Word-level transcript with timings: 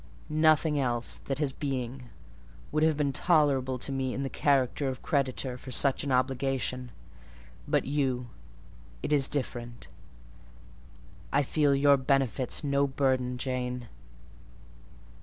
Nothing 0.29 0.79
else 0.79 1.17
that 1.25 1.37
has 1.37 1.53
being 1.53 2.09
would 2.71 2.81
have 2.81 2.97
been 2.97 3.13
tolerable 3.13 3.77
to 3.77 3.91
me 3.91 4.15
in 4.15 4.23
the 4.23 4.31
character 4.31 4.87
of 4.89 5.03
creditor 5.03 5.59
for 5.59 5.69
such 5.69 6.03
an 6.03 6.11
obligation: 6.11 6.89
but 7.67 7.85
you: 7.85 8.25
it 9.03 9.13
is 9.13 9.27
different;—I 9.27 11.43
feel 11.43 11.75
your 11.75 11.97
benefits 11.97 12.63
no 12.63 12.87
burden, 12.87 13.37
Jane." 13.37 13.89